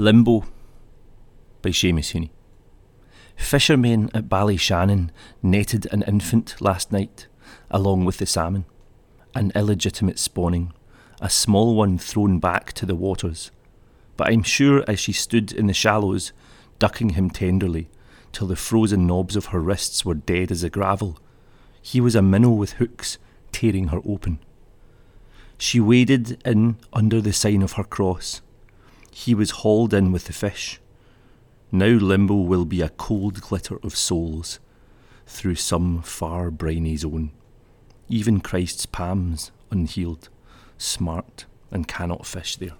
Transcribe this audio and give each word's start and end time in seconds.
Limbo 0.00 0.44
by 1.60 1.68
Seamus 1.68 2.14
Heaney. 2.14 2.30
Fishermen 3.36 4.10
at 4.14 4.30
Ballyshannon 4.30 5.10
netted 5.42 5.86
an 5.92 6.00
infant 6.04 6.58
last 6.58 6.90
night, 6.90 7.26
along 7.70 8.06
with 8.06 8.16
the 8.16 8.24
salmon. 8.24 8.64
An 9.34 9.52
illegitimate 9.54 10.18
spawning, 10.18 10.72
a 11.20 11.28
small 11.28 11.74
one 11.74 11.98
thrown 11.98 12.38
back 12.38 12.72
to 12.72 12.86
the 12.86 12.94
waters. 12.94 13.50
But 14.16 14.28
I'm 14.28 14.42
sure 14.42 14.82
as 14.88 14.98
she 14.98 15.12
stood 15.12 15.52
in 15.52 15.66
the 15.66 15.74
shallows, 15.74 16.32
ducking 16.78 17.10
him 17.10 17.28
tenderly, 17.28 17.90
till 18.32 18.46
the 18.46 18.56
frozen 18.56 19.06
knobs 19.06 19.36
of 19.36 19.46
her 19.46 19.60
wrists 19.60 20.02
were 20.02 20.14
dead 20.14 20.50
as 20.50 20.62
the 20.62 20.70
gravel, 20.70 21.18
he 21.82 22.00
was 22.00 22.14
a 22.14 22.22
minnow 22.22 22.52
with 22.52 22.72
hooks 22.72 23.18
tearing 23.52 23.88
her 23.88 24.00
open. 24.06 24.38
She 25.58 25.78
waded 25.78 26.40
in 26.46 26.78
under 26.90 27.20
the 27.20 27.34
sign 27.34 27.60
of 27.60 27.72
her 27.72 27.84
cross 27.84 28.40
he 29.10 29.34
was 29.34 29.50
hauled 29.50 29.92
in 29.92 30.12
with 30.12 30.24
the 30.24 30.32
fish. 30.32 30.80
Now 31.72 31.86
limbo 31.86 32.34
will 32.34 32.64
be 32.64 32.80
a 32.80 32.88
cold 32.88 33.40
glitter 33.40 33.78
of 33.82 33.96
souls 33.96 34.58
through 35.26 35.54
some 35.56 36.02
far 36.02 36.50
briny 36.50 36.96
zone. 36.96 37.30
Even 38.08 38.40
Christ's 38.40 38.86
palms 38.86 39.52
unhealed, 39.70 40.28
smart 40.78 41.46
and 41.70 41.86
cannot 41.86 42.26
fish 42.26 42.56
there. 42.56 42.74